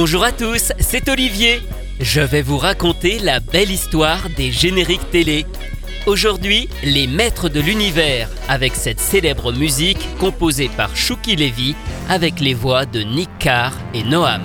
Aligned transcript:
Bonjour 0.00 0.22
à 0.22 0.30
tous, 0.30 0.72
c'est 0.78 1.08
Olivier. 1.08 1.60
Je 1.98 2.20
vais 2.20 2.40
vous 2.40 2.56
raconter 2.56 3.18
la 3.18 3.40
belle 3.40 3.72
histoire 3.72 4.28
des 4.36 4.52
génériques 4.52 5.10
télé. 5.10 5.44
Aujourd'hui, 6.06 6.68
les 6.84 7.08
maîtres 7.08 7.48
de 7.48 7.58
l'univers, 7.58 8.28
avec 8.48 8.76
cette 8.76 9.00
célèbre 9.00 9.52
musique 9.52 9.98
composée 10.20 10.70
par 10.76 10.94
Shuki 10.94 11.34
Levy, 11.34 11.74
avec 12.08 12.38
les 12.38 12.54
voix 12.54 12.86
de 12.86 13.00
Nick 13.00 13.28
Carr 13.40 13.72
et 13.92 14.04
Noam. 14.04 14.44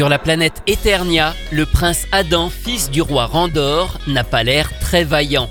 Sur 0.00 0.08
la 0.08 0.18
planète 0.18 0.62
Eternia, 0.66 1.34
le 1.52 1.66
prince 1.66 2.06
Adam, 2.10 2.48
fils 2.48 2.90
du 2.90 3.02
roi 3.02 3.26
Randor, 3.26 3.98
n'a 4.06 4.24
pas 4.24 4.42
l'air 4.42 4.70
très 4.78 5.04
vaillant. 5.04 5.50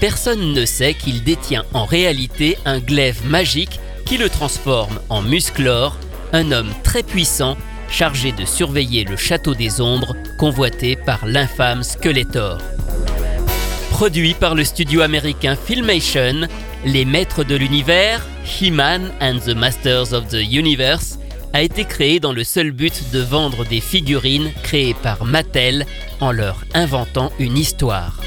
Personne 0.00 0.52
ne 0.52 0.66
sait 0.66 0.92
qu'il 0.92 1.24
détient 1.24 1.64
en 1.72 1.86
réalité 1.86 2.58
un 2.66 2.78
glaive 2.78 3.24
magique 3.24 3.80
qui 4.04 4.18
le 4.18 4.28
transforme 4.28 5.00
en 5.08 5.22
Musclor, 5.22 5.96
un 6.34 6.52
homme 6.52 6.74
très 6.84 7.02
puissant 7.02 7.56
chargé 7.88 8.32
de 8.32 8.44
surveiller 8.44 9.04
le 9.04 9.16
château 9.16 9.54
des 9.54 9.80
ombres 9.80 10.14
convoité 10.38 10.94
par 10.96 11.24
l'infâme 11.24 11.82
Skeletor. 11.82 12.58
Produit 13.92 14.34
par 14.34 14.54
le 14.54 14.64
studio 14.64 15.00
américain 15.00 15.56
Filmation, 15.56 16.48
Les 16.84 17.06
Maîtres 17.06 17.44
de 17.44 17.56
l'Univers, 17.56 18.26
He-Man 18.44 19.10
and 19.22 19.38
the 19.38 19.56
Masters 19.56 20.12
of 20.12 20.28
the 20.28 20.42
Universe 20.42 21.16
a 21.56 21.62
été 21.62 21.86
créé 21.86 22.20
dans 22.20 22.34
le 22.34 22.44
seul 22.44 22.70
but 22.70 23.10
de 23.14 23.18
vendre 23.18 23.64
des 23.64 23.80
figurines 23.80 24.52
créées 24.62 24.92
par 24.92 25.24
Mattel 25.24 25.86
en 26.20 26.30
leur 26.30 26.66
inventant 26.74 27.32
une 27.38 27.56
histoire. 27.56 28.20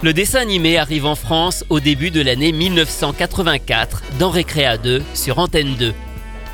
Le 0.00 0.12
dessin 0.12 0.38
animé 0.38 0.78
arrive 0.78 1.04
en 1.04 1.16
France 1.16 1.64
au 1.68 1.80
début 1.80 2.12
de 2.12 2.20
l'année 2.20 2.52
1984 2.52 4.04
dans 4.20 4.30
Récréa 4.30 4.78
2 4.78 5.02
sur 5.14 5.40
Antenne 5.40 5.74
2. 5.80 5.92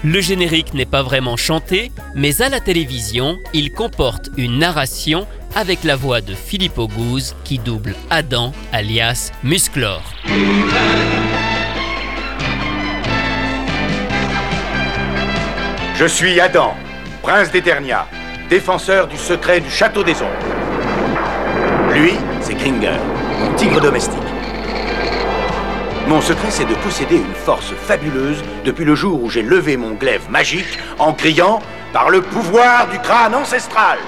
Le 0.05 0.21
générique 0.23 0.73
n'est 0.73 0.87
pas 0.87 1.03
vraiment 1.03 1.37
chanté, 1.37 1.93
mais 2.15 2.41
à 2.41 2.49
la 2.49 2.61
télévision, 2.61 3.37
il 3.53 3.73
comporte 3.73 4.31
une 4.39 4.59
narration 4.59 5.27
avec 5.55 5.85
la 5.85 5.97
voix 5.97 6.23
de 6.23 6.33
Philippe 6.33 6.79
Auguste 6.79 7.37
qui 7.45 7.59
double 7.59 7.95
Adam 8.09 8.53
alias 8.73 9.33
Musclor. 9.45 10.03
Je 15.99 16.05
suis 16.05 16.39
Adam, 16.41 16.75
prince 17.23 17.51
d'Eternia, 17.51 18.07
défenseur 18.51 19.07
du 19.07 19.17
secret 19.17 19.61
du 19.61 19.71
château 19.71 20.05
des 20.05 20.21
ombres. 20.21 20.31
Lui, 21.95 22.13
c'est 22.43 22.55
Kringer, 22.55 22.99
mon 23.41 23.55
tigre 23.55 23.81
domestique. 23.81 24.21
Mon 26.07 26.21
secret, 26.21 26.51
c'est 26.51 26.67
de 26.67 26.75
posséder 26.75 27.17
une 27.17 27.35
force 27.35 27.73
fabuleuse 27.87 28.45
depuis 28.67 28.85
le 28.85 28.95
jour 28.95 29.23
où 29.23 29.31
j'ai 29.31 29.41
levé 29.41 29.79
mon 29.79 29.93
glaive 29.95 30.31
magique 30.31 30.79
en 30.99 31.15
criant 31.15 31.61
par 31.95 32.11
le 32.11 32.21
pouvoir 32.21 32.89
du 32.89 32.99
crâne 32.99 33.35
ancestral. 33.35 33.99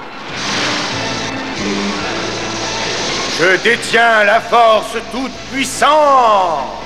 Je 3.39 3.63
détiens 3.63 4.25
la 4.25 4.39
force 4.39 4.95
toute 5.11 5.33
puissante. 5.51 6.78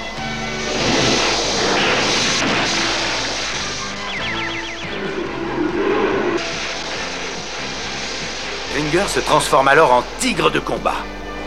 Se 9.07 9.19
transforme 9.19 9.69
alors 9.69 9.91
en 9.91 10.03
tigre 10.19 10.51
de 10.51 10.59
combat. 10.59 10.97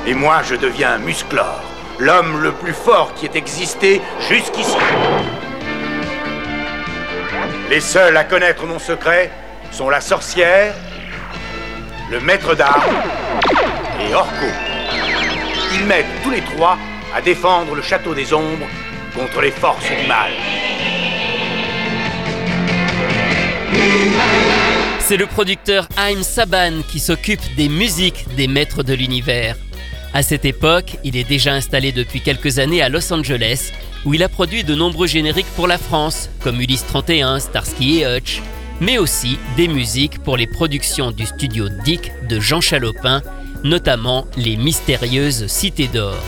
Et 0.07 0.15
moi, 0.15 0.43
je 0.43 0.57
deviens 0.57 0.99
Musclor, 0.99 1.63
l'homme 1.99 2.43
le 2.43 2.51
plus 2.51 2.73
fort 2.73 3.13
qui 3.15 3.27
ait 3.27 3.37
existé 3.37 4.01
jusqu'ici. 4.29 4.77
Les 7.71 7.81
seuls 7.81 8.17
à 8.17 8.25
connaître 8.25 8.65
mon 8.67 8.79
secret 8.79 9.31
sont 9.71 9.91
la 9.91 10.01
sorcière, 10.01 10.75
le 12.11 12.21
maître 12.21 12.55
d'armes 12.55 12.97
et 14.01 14.15
Orko. 14.15 14.47
Ils 15.75 15.85
m'aident 15.85 16.23
tous 16.25 16.31
les 16.31 16.43
trois 16.43 16.77
à 17.15 17.21
défendre 17.21 17.75
le 17.75 17.83
château 17.83 18.15
des 18.15 18.33
ombres 18.33 18.67
contre 19.15 19.41
les 19.41 19.53
forces 19.53 19.89
du 19.89 20.07
mal. 20.09 20.31
C'est 25.09 25.17
le 25.17 25.27
producteur 25.27 25.87
Haim 25.97 26.25
Saban 26.25 26.83
qui 26.91 26.99
s'occupe 26.99 27.55
des 27.55 27.69
musiques 27.69 28.27
des 28.37 28.49
maîtres 28.49 28.83
de 28.83 28.93
l'univers. 28.93 29.57
À 30.13 30.25
cette 30.25 30.45
époque, 30.45 30.97
il 31.05 31.17
est 31.17 31.29
déjà 31.29 31.53
installé 31.53 31.93
depuis 31.93 32.21
quelques 32.21 32.59
années 32.59 32.83
à 32.83 32.89
Los 32.89 33.13
Angeles 33.13 33.71
où 34.05 34.15
il 34.15 34.25
a 34.25 34.29
produit 34.29 34.65
de 34.65 34.75
nombreux 34.75 35.07
génériques 35.07 35.47
pour 35.55 35.69
la 35.69 35.79
France, 35.79 36.29
comme 36.43 36.61
Ulysse 36.61 36.85
31, 36.89 37.39
Starsky 37.39 38.01
et 38.01 38.17
Hutch, 38.17 38.43
mais 38.81 38.99
aussi 38.99 39.39
des 39.57 39.69
musiques 39.69 40.19
pour 40.25 40.37
les 40.37 40.49
productions 40.49 41.13
du 41.13 41.25
studio 41.25 41.69
Dick 41.85 42.11
de 42.29 42.41
Jean 42.41 42.61
Chalopin, 42.61 43.23
notamment 43.63 44.27
les 44.37 44.57
mystérieuses 44.57 45.47
Cités 45.47 45.87
d'Or. 45.87 46.21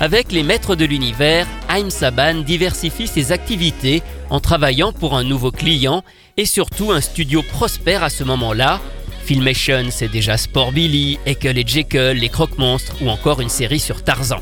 Avec 0.00 0.32
les 0.32 0.42
maîtres 0.42 0.76
de 0.76 0.84
l'univers, 0.84 1.46
Haim 1.70 1.88
Saban 1.88 2.42
diversifie 2.42 3.06
ses 3.06 3.32
activités 3.32 4.02
en 4.30 4.40
travaillant 4.40 4.92
pour 4.92 5.16
un 5.16 5.24
nouveau 5.24 5.50
client 5.50 6.04
et 6.36 6.46
surtout 6.46 6.92
un 6.92 7.00
studio 7.00 7.42
prospère 7.42 8.02
à 8.02 8.10
ce 8.10 8.24
moment-là. 8.24 8.80
Filmation, 9.24 9.86
c'est 9.90 10.10
déjà 10.10 10.36
Sport 10.36 10.72
Billy, 10.72 11.18
Ekel 11.26 11.58
et 11.58 11.64
Jekyll, 11.66 12.18
Les 12.18 12.28
Croque-Monstres 12.28 12.96
ou 13.00 13.08
encore 13.08 13.40
une 13.40 13.48
série 13.48 13.80
sur 13.80 14.02
Tarzan. 14.02 14.40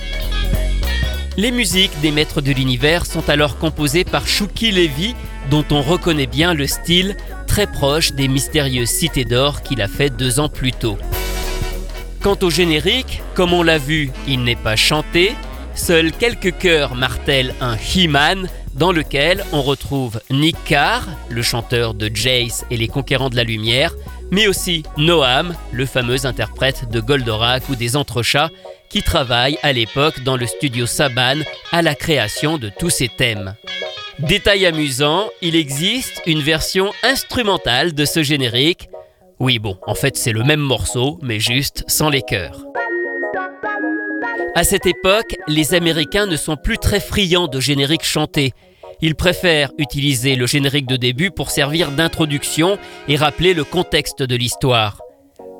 Les 1.37 1.51
musiques 1.51 1.99
des 2.03 2.11
maîtres 2.11 2.43
de 2.43 2.53
l'univers 2.53 3.07
sont 3.07 3.29
alors 3.31 3.59
composées 3.59 4.05
par 4.05 4.27
Shuki 4.27 4.71
Levy, 4.71 5.15
dont 5.51 5.65
on 5.71 5.81
reconnaît 5.81 6.27
bien 6.27 6.53
le 6.53 6.67
style 6.67 7.17
très 7.47 7.67
proche 7.67 8.13
des 8.13 8.29
mystérieuses 8.29 8.91
cités 8.91 9.25
d'or 9.25 9.63
qu'il 9.63 9.81
a 9.81 9.89
fait 9.89 10.11
deux 10.11 10.41
ans 10.41 10.49
plus 10.49 10.73
tôt. 10.73 10.99
Quant 12.23 12.37
au 12.43 12.51
générique, 12.51 13.23
comme 13.35 13.53
on 13.53 13.63
l'a 13.63 13.79
vu, 13.79 14.11
il 14.29 14.45
n'est 14.45 14.57
pas 14.57 14.77
chanté, 14.77 15.35
seuls 15.75 16.13
quelques 16.13 16.57
chœurs 16.59 16.95
martèlent 16.95 17.55
un 17.61 17.77
He-Man 17.77 18.49
dans 18.75 18.93
lequel 18.93 19.45
on 19.53 19.63
retrouve 19.63 20.21
Nick 20.31 20.57
Carr, 20.65 21.07
le 21.29 21.43
chanteur 21.43 21.95
de 21.95 22.11
Jace 22.15 22.65
et 22.71 22.77
les 22.77 22.89
Conquérants 22.89 23.31
de 23.31 23.37
la 23.37 23.45
Lumière, 23.45 23.95
mais 24.31 24.47
aussi 24.47 24.83
Noam, 24.97 25.55
le 25.73 25.87
fameux 25.87 26.27
interprète 26.27 26.91
de 26.91 27.01
Goldorak 27.01 27.69
ou 27.69 27.77
des 27.77 27.97
Entrechats, 27.97 28.51
qui 28.89 29.03
travaille 29.03 29.59
à 29.63 29.73
l'époque 29.73 30.23
dans 30.23 30.37
le 30.37 30.47
studio 30.47 30.87
Saban 30.87 31.41
à 31.71 31.83
la 31.83 31.95
création 31.95 32.59
de 32.59 32.71
tous 32.79 32.91
ces 32.91 33.09
thèmes. 33.09 33.55
Détail 34.19 34.67
amusant, 34.67 35.29
il 35.41 35.57
existe 35.57 36.23
une 36.27 36.41
version 36.41 36.93
instrumentale 37.03 37.95
de 37.95 38.05
ce 38.05 38.23
générique. 38.23 38.89
Oui 39.39 39.59
bon, 39.59 39.79
en 39.87 39.95
fait 39.95 40.17
c'est 40.17 40.33
le 40.33 40.45
même 40.45 40.61
morceau, 40.61 41.19
mais 41.23 41.41
juste 41.41 41.85
sans 41.89 42.11
les 42.11 42.23
chœurs. 42.23 42.65
À 44.55 44.65
cette 44.65 44.85
époque, 44.85 45.35
les 45.49 45.73
Américains 45.73 46.27
ne 46.27 46.37
sont 46.37 46.57
plus 46.57 46.77
très 46.77 47.01
friands 47.01 47.49
de 47.49 47.59
génériques 47.59 48.05
chantés. 48.05 48.53
Ils 49.01 49.15
préfèrent 49.15 49.73
utiliser 49.79 50.37
le 50.37 50.47
générique 50.47 50.87
de 50.87 50.97
début 50.97 51.31
pour 51.31 51.51
servir 51.51 51.91
d'introduction 51.91 52.79
et 53.09 53.17
rappeler 53.17 53.55
le 53.55 53.65
contexte 53.65 54.23
de 54.23 54.37
l'histoire. 54.37 55.01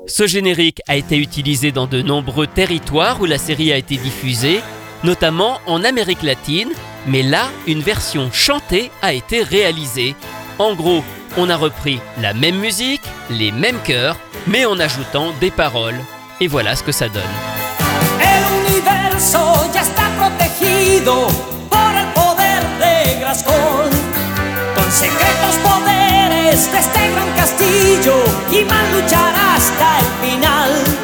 Ce 0.05 0.27
générique 0.27 0.79
a 0.87 0.95
été 0.95 1.17
utilisé 1.17 1.71
dans 1.71 1.87
de 1.87 2.03
nombreux 2.03 2.45
territoires 2.45 3.19
où 3.19 3.25
la 3.25 3.39
série 3.39 3.73
a 3.73 3.77
été 3.77 3.97
diffusée, 3.97 4.59
notamment 5.03 5.59
en 5.65 5.83
Amérique 5.83 6.21
latine, 6.21 6.71
mais 7.07 7.23
là, 7.23 7.49
une 7.65 7.81
version 7.81 8.31
chantée 8.31 8.91
a 9.01 9.13
été 9.13 9.41
réalisée. 9.41 10.13
En 10.59 10.75
gros, 10.75 11.03
on 11.35 11.49
a 11.49 11.57
repris 11.57 11.99
la 12.21 12.35
même 12.35 12.59
musique, 12.59 13.01
les 13.31 13.51
mêmes 13.51 13.81
chœurs, 13.83 14.19
mais 14.45 14.65
en 14.65 14.79
ajoutant 14.79 15.31
des 15.41 15.51
paroles. 15.51 15.99
Et 16.39 16.47
voilà 16.47 16.75
ce 16.75 16.83
que 16.83 16.91
ça 16.91 17.09
donne. 17.09 17.52
Universo 19.13 19.69
ya 19.73 19.81
está 19.81 20.09
protegido 20.17 21.27
por 21.69 21.95
el 21.95 22.07
poder 22.13 22.63
de 22.79 23.19
Graskol. 23.19 23.89
Con 24.75 24.91
secretos 24.91 25.55
poderes 25.63 26.71
de 26.71 26.79
este 26.79 27.11
gran 27.11 27.31
castillo, 27.35 28.15
y 28.51 28.65
mal 28.65 28.91
luchará 28.93 29.55
hasta 29.55 29.99
el 29.99 30.05
final. 30.29 31.02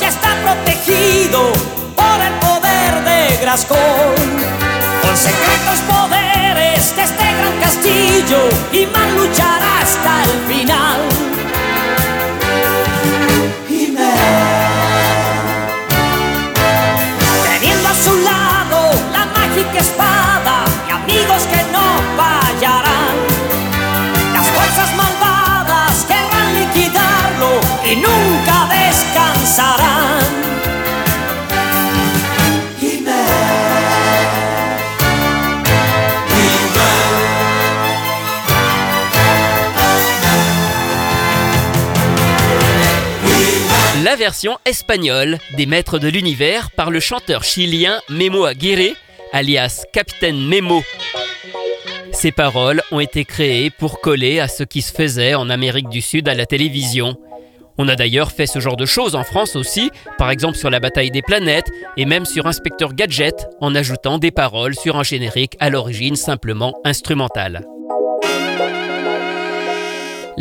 Ya 0.00 0.08
está 0.08 0.34
protegido 0.42 1.52
por 1.96 2.20
el 2.20 2.32
poder 2.40 3.04
de 3.04 3.38
Graskol. 3.40 3.78
Con 5.00 5.16
secretos 5.16 5.80
poderes 5.88 6.94
de 6.94 7.02
este 7.02 7.24
gran 7.24 7.60
castillo, 7.60 8.48
y 8.72 8.86
mal 8.86 9.14
luchará 9.16 9.80
hasta 9.80 10.24
el 10.24 10.30
final. 10.46 10.59
La 44.10 44.16
version 44.16 44.58
espagnole 44.66 45.38
des 45.56 45.66
Maîtres 45.66 46.00
de 46.00 46.08
l'Univers 46.08 46.72
par 46.72 46.90
le 46.90 46.98
chanteur 46.98 47.44
chilien 47.44 48.00
Memo 48.08 48.44
Aguirre, 48.44 48.96
alias 49.32 49.84
Captain 49.92 50.32
Memo. 50.32 50.82
Ces 52.10 52.32
paroles 52.32 52.82
ont 52.90 52.98
été 52.98 53.24
créées 53.24 53.70
pour 53.70 54.00
coller 54.00 54.40
à 54.40 54.48
ce 54.48 54.64
qui 54.64 54.82
se 54.82 54.92
faisait 54.92 55.34
en 55.34 55.48
Amérique 55.48 55.88
du 55.88 56.00
Sud 56.00 56.28
à 56.28 56.34
la 56.34 56.44
télévision. 56.44 57.14
On 57.78 57.86
a 57.86 57.94
d'ailleurs 57.94 58.32
fait 58.32 58.48
ce 58.48 58.58
genre 58.58 58.76
de 58.76 58.84
choses 58.84 59.14
en 59.14 59.22
France 59.22 59.54
aussi, 59.54 59.92
par 60.18 60.32
exemple 60.32 60.58
sur 60.58 60.70
la 60.70 60.80
bataille 60.80 61.12
des 61.12 61.22
planètes 61.22 61.70
et 61.96 62.04
même 62.04 62.24
sur 62.24 62.48
Inspecteur 62.48 62.94
Gadget, 62.94 63.46
en 63.60 63.76
ajoutant 63.76 64.18
des 64.18 64.32
paroles 64.32 64.74
sur 64.74 64.96
un 64.96 65.04
générique 65.04 65.56
à 65.60 65.70
l'origine 65.70 66.16
simplement 66.16 66.74
instrumental. 66.84 67.64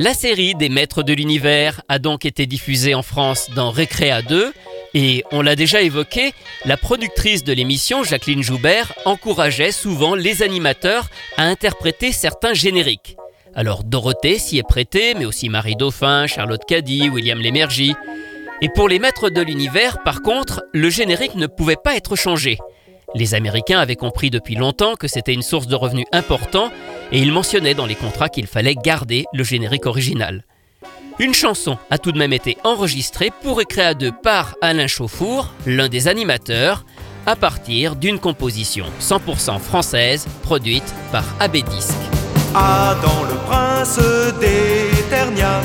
La 0.02 0.14
série 0.14 0.56
des 0.56 0.70
Maîtres 0.70 1.04
de 1.04 1.12
l'Univers 1.12 1.82
a 1.90 2.00
donc 2.00 2.24
été 2.24 2.46
diffusée 2.46 2.96
en 2.96 3.02
France 3.02 3.50
dans 3.54 3.70
Récréa 3.70 4.22
2 4.22 4.54
et 4.94 5.26
on 5.34 5.42
l'a 5.42 5.58
déjà 5.58 5.82
évoqué, 5.82 6.32
la 6.64 6.78
productrice 6.78 7.44
de 7.44 7.52
l'émission, 7.52 8.06
Jacqueline 8.06 8.42
Joubert, 8.42 8.94
encourageait 9.04 9.74
souvent 9.74 10.16
les 10.16 10.42
animateurs 10.42 11.10
à 11.36 11.44
interpréter 11.44 12.14
certains 12.14 12.54
génériques. 12.54 13.18
Alors 13.54 13.84
Dorothée 13.84 14.40
s'y 14.40 14.58
est 14.58 14.64
prêtée, 14.64 15.16
mais 15.16 15.26
aussi 15.26 15.50
Marie 15.50 15.76
Dauphin, 15.76 16.28
Charlotte 16.28 16.64
Caddy, 16.66 17.10
William 17.10 17.42
Lémergie. 17.42 17.94
Et 18.62 18.70
pour 18.70 18.88
les 18.88 19.00
Maîtres 19.00 19.30
de 19.30 19.42
l'Univers, 19.42 20.02
par 20.04 20.22
contre, 20.22 20.64
le 20.72 20.90
générique 20.90 21.36
ne 21.36 21.48
pouvait 21.48 21.76
pas 21.76 21.98
être 21.98 22.16
changé. 22.16 22.58
Les 23.16 23.34
Américains 23.36 23.80
avaient 23.82 23.98
compris 23.98 24.30
depuis 24.30 24.56
longtemps 24.56 24.96
que 24.96 25.10
c'était 25.10 25.34
une 25.34 25.42
source 25.42 25.68
de 25.68 25.76
revenus 25.76 26.06
important 26.14 26.72
et 27.12 27.20
ils 27.20 27.32
mentionnaient 27.32 27.74
dans 27.74 27.86
les 27.86 27.96
contrats 27.96 28.30
qu'il 28.30 28.48
fallait 28.48 28.76
garder 28.76 29.26
le 29.34 29.44
générique 29.44 29.86
original. 29.86 30.44
Une 31.20 31.34
chanson 31.34 31.78
a 31.90 31.98
tout 31.98 32.14
de 32.14 32.18
même 32.18 32.32
été 32.32 32.58
enregistrée 32.64 33.32
pour 33.44 33.58
Récréa 33.58 33.94
2 33.94 34.12
par 34.24 34.56
Alain 34.62 34.88
Chauffour, 34.88 35.50
l'un 35.66 35.90
des 35.90 36.08
animateurs, 36.08 36.86
à 37.26 37.36
partir 37.36 37.96
d'une 37.96 38.20
composition 38.20 38.86
100% 39.02 39.60
française 39.60 40.28
produite 40.44 40.94
par 41.12 41.26
AB 41.40 41.58
Disc. 41.58 41.94
Adam 42.56 43.26
le 43.30 43.36
prince 43.48 44.00
d'Eternia, 44.40 45.62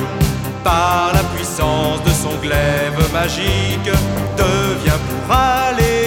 par 0.65 1.13
la 1.15 1.23
puissance 1.37 2.03
de 2.03 2.11
son 2.11 2.35
glaive 2.43 3.13
magique, 3.13 3.91
devient 4.37 4.99
pour 5.09 5.37
aller 5.37 6.04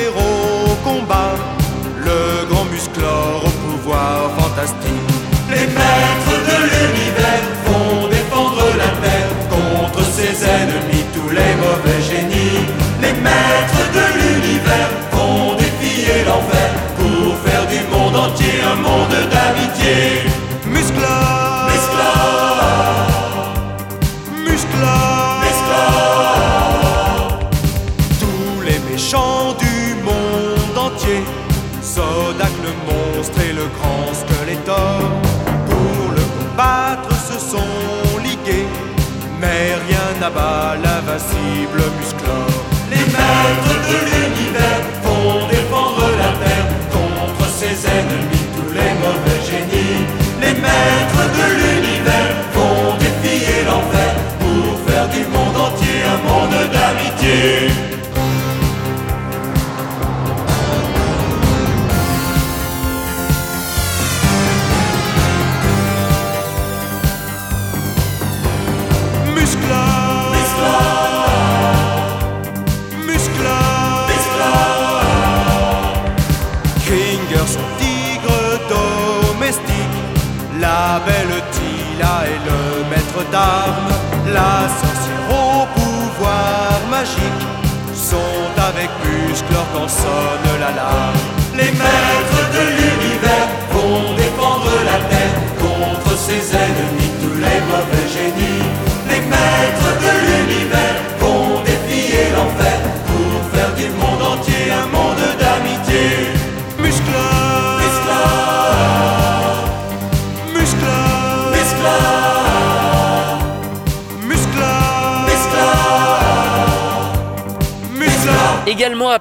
Les 42.90 42.98
maîtres 42.98 43.78
de 43.88 43.98
l'univers 44.08 44.82
vont 45.04 45.48
défendre 45.48 46.04
la 46.20 46.32
terre 46.44 46.68
contre 46.92 47.50
ses 47.50 47.88
ennemis, 47.88 48.46
tous 48.56 48.74
les 48.74 48.94
mauvais 49.04 49.42
génies. 49.50 50.06
Les 50.42 50.54
maîtres 50.60 51.28
de 51.38 51.46
l'univers 51.60 52.36
vont 52.54 52.98
défier 53.00 53.64
l'enfer 53.66 54.16
pour 54.40 54.92
faire 54.92 55.08
du 55.08 55.24
monde 55.28 55.56
entier 55.56 56.04
un 56.04 56.20
monde 56.28 56.72
d'amitié. 56.74 57.87
D'armes, 83.32 83.94
la 84.26 84.68
sorcière 84.82 85.28
au 85.30 85.66
pouvoir 85.80 86.80
magique 86.90 87.44
sont 87.94 88.52
avec 88.70 88.90
Musclor 89.04 89.66
quand 89.74 89.88
sonne 89.88 90.60
l'alarme. 90.60 91.20
Les 91.56 91.72
maîtres 91.72 92.44
de 92.54 92.87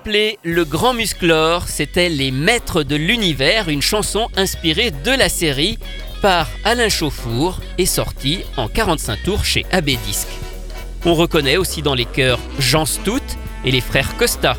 Le 0.08 0.62
Grand 0.62 0.94
Musclor, 0.94 1.66
c'était 1.66 2.08
Les 2.08 2.30
Maîtres 2.30 2.84
de 2.84 2.94
l'Univers, 2.94 3.68
une 3.68 3.82
chanson 3.82 4.28
inspirée 4.36 4.92
de 4.92 5.10
la 5.10 5.28
série 5.28 5.78
par 6.22 6.48
Alain 6.62 6.88
Chauffour 6.88 7.58
et 7.76 7.86
sortie 7.86 8.44
en 8.56 8.68
45 8.68 9.24
tours 9.24 9.44
chez 9.44 9.66
AB 9.72 9.86
Disc. 10.06 10.28
On 11.04 11.14
reconnaît 11.14 11.56
aussi 11.56 11.82
dans 11.82 11.94
les 11.94 12.04
chœurs 12.04 12.38
Jean 12.60 12.86
Stout 12.86 13.22
et 13.64 13.72
les 13.72 13.80
frères 13.80 14.16
Costa. 14.16 14.56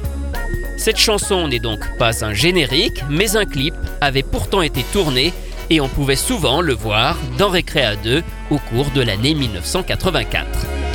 Cette 0.77 0.97
chanson 0.97 1.47
n'est 1.47 1.59
donc 1.59 1.79
pas 1.97 2.25
un 2.25 2.33
générique, 2.33 3.01
mais 3.09 3.37
un 3.37 3.45
clip 3.45 3.75
avait 4.01 4.23
pourtant 4.23 4.61
été 4.61 4.83
tourné 4.91 5.31
et 5.69 5.79
on 5.79 5.87
pouvait 5.87 6.17
souvent 6.17 6.59
le 6.59 6.73
voir 6.73 7.17
dans 7.37 7.49
Récréa 7.49 7.95
2 7.95 8.21
au 8.51 8.57
cours 8.57 8.91
de 8.91 9.01
l'année 9.01 9.33
1984. 9.33 10.86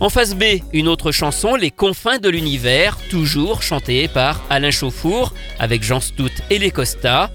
En 0.00 0.10
face 0.10 0.36
B, 0.36 0.44
une 0.72 0.86
autre 0.86 1.10
chanson, 1.10 1.56
Les 1.56 1.72
confins 1.72 2.18
de 2.18 2.28
l'univers, 2.28 2.96
toujours 3.10 3.62
chantée 3.62 4.06
par 4.06 4.40
Alain 4.48 4.70
Chauffour 4.70 5.34
avec 5.58 5.82
Jean 5.82 5.98
Stout 5.98 6.30
et 6.50 6.58
les 6.58 6.70
Costa. 6.70 7.30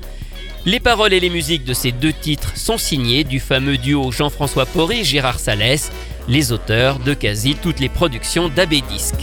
Les 0.65 0.79
paroles 0.79 1.11
et 1.11 1.19
les 1.19 1.29
musiques 1.29 1.65
de 1.65 1.73
ces 1.73 1.91
deux 1.91 2.13
titres 2.13 2.55
sont 2.55 2.77
signées 2.77 3.25
du 3.25 3.41
fameux 3.41 3.77
duo 3.77 4.13
Jean-François 4.13 4.65
Porry 4.65 5.03
Gérard 5.03 5.39
Salès, 5.39 5.91
les 6.29 6.53
auteurs 6.53 6.99
de 6.99 7.13
quasi 7.13 7.55
toutes 7.55 7.81
les 7.81 7.89
productions 7.89 8.47
d'AB 8.47 8.75
Disc. 8.89 9.15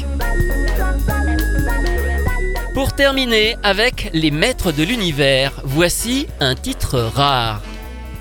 Pour 2.75 2.93
terminer 2.95 3.57
avec 3.63 4.11
Les 4.13 4.31
Maîtres 4.31 4.71
de 4.71 4.83
l'Univers, 4.83 5.63
voici 5.65 6.27
un 6.41 6.55
titre 6.55 6.99
rare. 6.99 7.63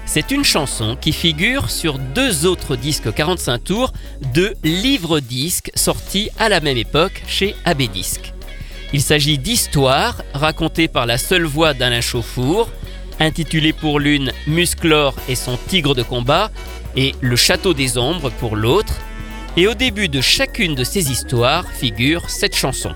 C'est 0.06 0.32
une 0.32 0.44
chanson 0.44 0.98
qui 1.00 1.12
figure 1.12 1.70
sur 1.70 2.00
deux 2.00 2.46
autres 2.46 2.76
disques 2.76 3.14
45 3.14 3.64
tours 3.64 3.89
de 4.34 4.56
livres-disques 4.64 5.72
sortis 5.76 6.30
à 6.40 6.50
la 6.50 6.60
même 6.60 6.78
époque 6.78 7.24
chez 7.28 7.56
AB 7.66 7.84
Disc. 7.84 8.34
Il 8.94 9.02
s'agit 9.02 9.38
d'histoires 9.38 10.24
racontées 10.34 10.88
par 10.88 11.06
la 11.06 11.18
seule 11.18 11.46
voix 11.46 11.74
d'Alain 11.74 12.02
Chauffour, 12.02 12.70
intitulées 13.20 13.74
pour 13.74 14.00
l'une 14.00 14.32
Musclor 14.48 15.14
et 15.28 15.36
son 15.36 15.58
tigre 15.68 15.96
de 15.96 16.04
combat 16.04 16.52
et 16.96 17.14
Le 17.22 17.36
Château 17.36 17.74
des 17.74 17.98
Ombres 17.98 18.32
pour 18.32 18.56
l'autre. 18.56 18.94
Et 19.58 19.68
au 19.68 19.74
début 19.74 20.08
de 20.08 20.22
chacune 20.22 20.76
de 20.76 20.84
ces 20.84 21.12
histoires 21.12 21.66
figure 21.68 22.30
cette 22.30 22.56
chanson. 22.56 22.94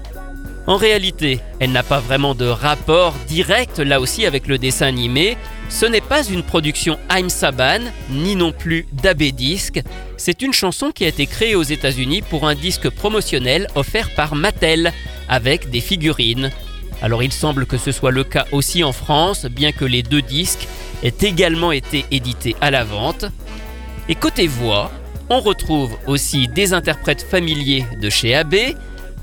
En 0.66 0.78
réalité, 0.78 1.40
elle 1.60 1.74
n'a 1.74 1.84
pas 1.84 2.00
vraiment 2.00 2.36
de 2.36 2.46
rapport 2.46 3.14
direct 3.28 3.80
là 3.80 4.00
aussi 4.00 4.26
avec 4.26 4.48
le 4.48 4.58
dessin 4.58 4.88
animé. 4.88 5.38
Ce 5.68 5.86
n'est 5.86 6.00
pas 6.00 6.24
une 6.24 6.42
production 6.42 6.98
Haim 7.10 7.28
Saban, 7.28 7.82
ni 8.10 8.38
non 8.38 8.54
plus 8.54 8.88
d'AB 8.94 9.24
Disc. 9.24 9.82
C'est 10.16 10.42
une 10.42 10.54
chanson 10.54 10.92
qui 10.92 11.04
a 11.04 11.10
été 11.10 11.26
créée 11.26 11.56
aux 11.56 11.64
États-Unis 11.64 12.22
pour 12.22 12.48
un 12.48 12.56
disque 12.56 12.90
promotionnel 12.90 13.68
offert 13.76 14.10
par 14.16 14.36
Mattel, 14.36 14.94
avec 15.28 15.70
des 15.70 15.82
figurines. 15.82 16.50
Alors 17.02 17.24
il 17.24 17.34
semble 17.34 17.66
que 17.66 17.78
ce 17.78 17.92
soit 17.92 18.12
le 18.12 18.24
cas 18.24 18.46
aussi 18.54 18.86
en 18.86 18.94
France, 18.94 19.46
bien 19.46 19.74
que 19.74 19.84
les 19.84 20.04
deux 20.04 20.22
disques 20.22 20.68
aient 21.04 21.14
également 21.22 21.74
été 21.74 22.06
édités 22.10 22.56
à 22.62 22.72
la 22.72 22.86
vente. 22.86 23.26
Et 24.08 24.16
côté 24.16 24.48
voix, 24.48 24.92
on 25.30 25.42
retrouve 25.42 25.98
aussi 26.08 26.48
des 26.48 26.74
interprètes 26.74 27.22
familiers 27.22 27.86
de 28.00 28.10
chez 28.10 28.34
AB, 28.34 28.56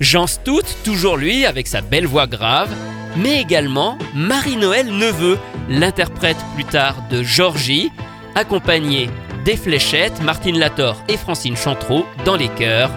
Jean 0.01 0.27
Stout, 0.27 0.63
toujours 0.83 1.19
lui 1.19 1.45
avec 1.45 1.67
sa 1.67 1.83
belle 1.83 2.07
voix 2.07 2.27
grave, 2.27 2.71
mais 3.19 3.39
également 3.39 3.99
Marie-Noël 4.15 4.87
Neveu, 4.87 5.39
l'interprète 5.69 6.39
plus 6.55 6.65
tard 6.65 6.97
de 7.11 7.23
Georgie, 7.23 7.93
accompagné 8.35 9.11
des 9.45 9.57
fléchettes, 9.57 10.23
Martine 10.23 10.59
Lator 10.59 10.97
et 11.09 11.19
Francine 11.19 11.57
Chantreau 11.57 12.07
dans 12.25 12.37
les 12.37 12.49
chœurs. 12.49 12.91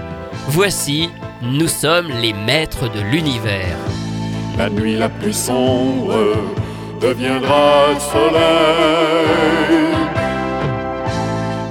Voici 0.48 1.10
Nous 1.42 1.68
sommes 1.68 2.10
les 2.22 2.32
maîtres 2.32 2.90
de 2.90 3.02
l'univers. 3.12 3.78
La 4.58 4.70
nuit 4.70 4.96
la 4.96 5.10
plus 5.10 5.34
sombre 5.34 6.38
deviendra 7.02 7.88
le 7.94 8.00
soleil. 8.00 9.44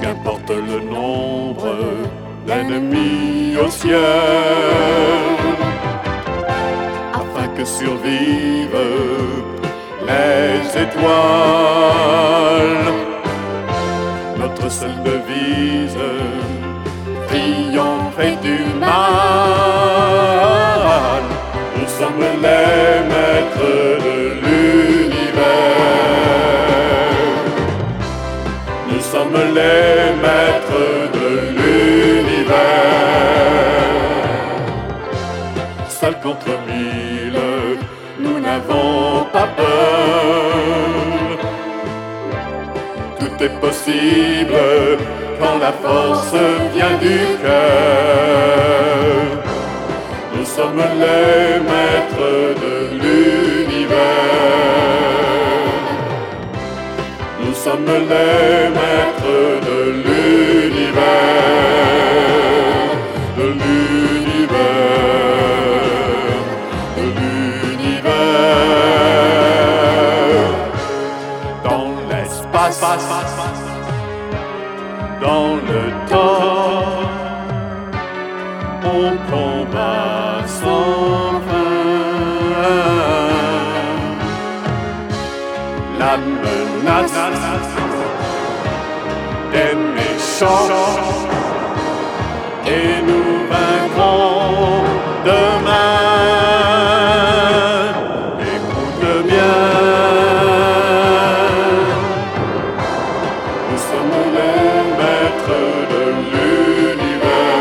Qu'importe 0.02 0.50
le 0.50 0.80
nombre 0.90 1.74
d'ennemis 2.46 3.56
au 3.56 3.70
ciel, 3.70 4.00
afin 7.12 7.48
que 7.56 7.64
survivent 7.64 8.88
les 10.06 10.82
étoiles. 10.84 11.12
Notre 14.38 14.70
seule 14.70 15.02
devise, 15.04 15.98
triompher 17.28 18.36
du 18.42 18.58
mal. 18.80 19.21
Possible 43.62 44.58
quand 45.40 45.58
la 45.66 45.72
force 45.84 46.34
vient 46.74 46.96
du 47.06 47.18
cœur. 47.42 47.62
Nous 50.34 50.44
sommes 50.56 50.82
les 51.04 51.60
maîtres 51.70 52.32
de 52.64 52.74
l'univers. 53.00 53.98
Nous 57.42 57.54
sommes 57.64 57.92
les 58.12 58.68
maîtres 58.78 59.61
La 86.84 87.02
menace 87.02 87.12
des 89.52 89.74
méchants 89.96 90.68
et 92.66 93.02
nous 93.06 93.46
vaincrons 93.50 94.84
demain. 95.24 95.92
Écoute 98.40 99.06
bien, 99.26 99.56
nous 103.70 103.80
sommes 103.88 104.20
les 104.36 104.68
maîtres 104.98 105.64
de 105.92 106.02
l'univers. 106.32 107.52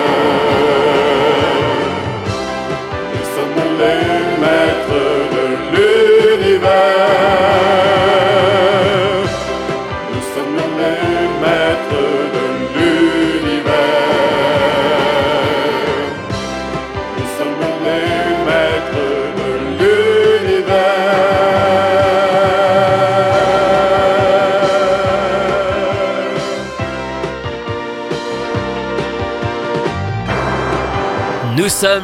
Nous 3.14 3.28
sommes 3.34 3.62
les 3.82 4.06
maîtres 4.42 5.06
de 5.34 5.44
l'univers. 5.74 7.01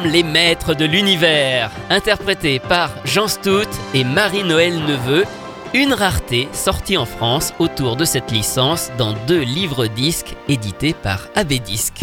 Les 0.08 0.22
maîtres 0.22 0.74
de 0.74 0.84
l'univers, 0.84 1.70
interprété 1.90 2.58
par 2.58 2.90
Jean 3.04 3.28
Stout 3.28 3.68
et 3.94 4.04
Marie-Noël 4.04 4.74
Neveu, 4.74 5.24
une 5.74 5.92
rareté 5.92 6.48
sortie 6.52 6.96
en 6.96 7.04
France 7.04 7.52
autour 7.58 7.96
de 7.96 8.04
cette 8.04 8.30
licence 8.30 8.90
dans 8.96 9.12
deux 9.26 9.42
livres 9.42 9.86
disques 9.86 10.34
édités 10.48 10.94
par 10.94 11.28
AB 11.34 11.54
Disque. 11.54 12.00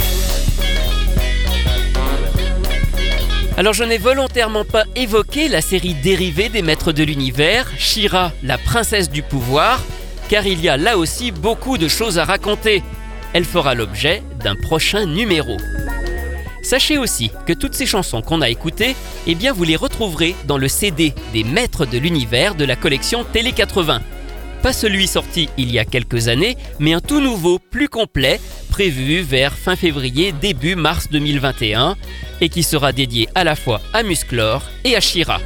Alors 3.57 3.73
je 3.73 3.83
n'ai 3.83 3.97
volontairement 3.97 4.65
pas 4.65 4.83
évoqué 4.95 5.47
la 5.47 5.61
série 5.61 5.95
dérivée 5.95 6.49
des 6.49 6.61
maîtres 6.61 6.91
de 6.91 7.03
l'univers, 7.03 7.71
Shira, 7.77 8.31
la 8.43 8.57
princesse 8.57 9.09
du 9.09 9.23
pouvoir, 9.23 9.81
car 10.29 10.45
il 10.45 10.61
y 10.61 10.69
a 10.69 10.77
là 10.77 10.97
aussi 10.97 11.31
beaucoup 11.31 11.77
de 11.77 11.87
choses 11.87 12.19
à 12.19 12.25
raconter. 12.25 12.83
Elle 13.33 13.45
fera 13.45 13.73
l'objet 13.73 14.21
d'un 14.43 14.55
prochain 14.55 15.05
numéro. 15.05 15.57
Sachez 16.65 16.97
aussi 16.97 17.29
que 17.45 17.53
toutes 17.53 17.75
ces 17.75 17.85
chansons 17.85 18.23
qu'on 18.23 18.41
a 18.41 18.49
écoutées, 18.49 18.95
eh 19.27 19.35
vous 19.51 19.63
les 19.63 19.75
retrouverez 19.75 20.33
dans 20.47 20.57
le 20.57 20.67
CD 20.67 21.13
des 21.31 21.43
Maîtres 21.43 21.85
de 21.85 21.99
l'Univers 21.99 22.55
de 22.55 22.65
la 22.65 22.75
collection 22.75 23.23
Télé 23.23 23.51
80. 23.51 24.01
Pas 24.63 24.73
celui 24.73 25.05
sorti 25.05 25.47
il 25.59 25.71
y 25.71 25.77
a 25.77 25.85
quelques 25.85 26.27
années, 26.27 26.57
mais 26.79 26.93
un 26.93 27.01
tout 27.01 27.19
nouveau, 27.19 27.59
plus 27.59 27.87
complet, 27.87 28.41
prévu 28.71 29.21
vers 29.21 29.53
fin 29.53 29.75
février, 29.75 30.31
début 30.31 30.75
mars 30.75 31.07
2021, 31.11 31.97
et 32.41 32.49
qui 32.49 32.63
sera 32.63 32.93
dédié 32.93 33.29
à 33.35 33.43
la 33.43 33.55
fois 33.55 33.79
à 33.93 34.01
Musclor 34.01 34.63
et 34.85 34.95
à 34.95 35.01
Shira. 35.01 35.39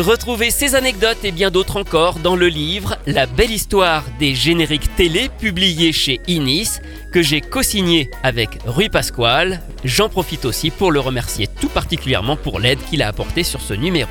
Retrouvez 0.00 0.50
ces 0.50 0.76
anecdotes 0.76 1.24
et 1.24 1.30
bien 1.30 1.50
d'autres 1.50 1.76
encore 1.76 2.20
dans 2.20 2.34
le 2.34 2.48
livre 2.48 2.96
La 3.06 3.26
belle 3.26 3.50
histoire 3.50 4.02
des 4.18 4.34
génériques 4.34 4.96
télé 4.96 5.28
publié 5.28 5.92
chez 5.92 6.20
Inis 6.26 6.78
que 7.12 7.20
j'ai 7.20 7.42
co-signé 7.42 8.10
avec 8.22 8.60
Rui 8.64 8.88
Pasquale. 8.88 9.60
J'en 9.84 10.08
profite 10.08 10.46
aussi 10.46 10.70
pour 10.70 10.90
le 10.90 11.00
remercier 11.00 11.48
tout 11.60 11.68
particulièrement 11.68 12.36
pour 12.36 12.60
l'aide 12.60 12.78
qu'il 12.88 13.02
a 13.02 13.08
apportée 13.08 13.42
sur 13.42 13.60
ce 13.60 13.74
numéro. 13.74 14.10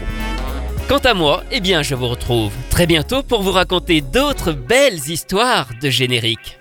Quant 0.87 0.99
à 0.99 1.15
moi, 1.15 1.43
eh 1.51 1.59
bien 1.59 1.81
je 1.81 1.95
vous 1.95 2.07
retrouve 2.07 2.53
très 2.69 2.85
bientôt 2.85 3.23
pour 3.23 3.41
vous 3.41 3.51
raconter 3.51 4.01
d'autres 4.01 4.51
belles 4.51 5.09
histoires 5.09 5.69
de 5.81 5.89
génériques. 5.89 6.58